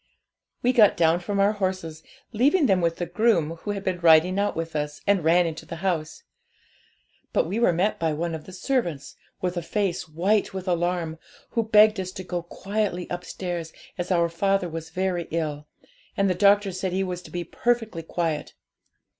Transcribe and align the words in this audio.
'We 0.63 0.73
got 0.73 0.97
down 0.97 1.19
from 1.19 1.39
our 1.39 1.51
horses, 1.51 2.01
leaving 2.33 2.65
them 2.65 2.81
with 2.81 2.95
the 2.95 3.05
groom 3.05 3.57
who 3.57 3.69
had 3.69 3.83
been 3.83 3.99
riding 3.99 4.39
out 4.39 4.55
with 4.55 4.75
us, 4.75 4.99
and 5.05 5.23
ran 5.23 5.45
into 5.45 5.63
the 5.63 5.75
house. 5.85 6.23
But 7.33 7.45
we 7.45 7.59
were 7.59 7.71
met 7.71 7.99
by 7.99 8.11
one 8.13 8.33
of 8.33 8.45
the 8.45 8.51
servants, 8.51 9.15
with 9.41 9.57
a 9.57 9.61
face 9.61 10.09
white 10.09 10.55
with 10.55 10.67
alarm, 10.67 11.19
who 11.51 11.61
begged 11.61 11.99
us 11.99 12.11
to 12.13 12.23
go 12.23 12.41
quietly 12.41 13.05
upstairs, 13.11 13.73
as 13.95 14.09
our 14.09 14.27
father 14.27 14.67
was 14.67 14.89
very 14.89 15.27
ill, 15.29 15.67
and 16.17 16.27
the 16.27 16.33
doctor 16.33 16.71
said 16.71 16.93
he 16.93 17.03
was 17.03 17.21
to 17.21 17.29
be 17.29 17.43
perfectly 17.43 18.01
quiet. 18.01 18.55